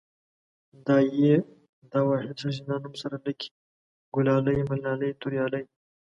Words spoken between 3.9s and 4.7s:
ګلالۍ